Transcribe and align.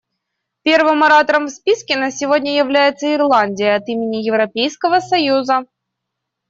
Первым 0.63 1.03
оратором 1.03 1.45
в 1.45 1.51
списке 1.51 1.95
на 1.95 2.09
сегодня 2.09 2.57
является 2.57 3.13
Ирландия 3.13 3.75
от 3.75 3.87
имени 3.87 4.15
Европейского 4.25 4.99
союза. 4.99 5.65